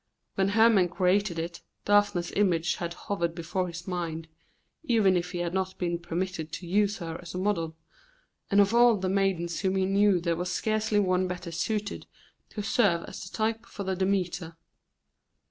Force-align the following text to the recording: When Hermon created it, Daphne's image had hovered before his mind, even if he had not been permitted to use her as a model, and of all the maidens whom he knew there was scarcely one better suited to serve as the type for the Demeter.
When 0.33 0.47
Hermon 0.49 0.89
created 0.89 1.37
it, 1.37 1.61
Daphne's 1.85 2.31
image 2.31 2.77
had 2.77 2.95
hovered 2.95 3.35
before 3.35 3.67
his 3.67 3.87
mind, 3.87 4.27
even 4.83 5.15
if 5.15 5.29
he 5.31 5.37
had 5.37 5.53
not 5.53 5.77
been 5.77 5.99
permitted 5.99 6.51
to 6.53 6.65
use 6.65 6.97
her 6.97 7.19
as 7.21 7.35
a 7.35 7.37
model, 7.37 7.75
and 8.49 8.59
of 8.59 8.73
all 8.73 8.97
the 8.97 9.09
maidens 9.09 9.59
whom 9.59 9.75
he 9.75 9.85
knew 9.85 10.19
there 10.19 10.35
was 10.35 10.51
scarcely 10.51 10.99
one 10.99 11.27
better 11.27 11.51
suited 11.51 12.07
to 12.49 12.63
serve 12.63 13.03
as 13.03 13.21
the 13.29 13.37
type 13.37 13.67
for 13.67 13.83
the 13.83 13.95
Demeter. 13.95 14.57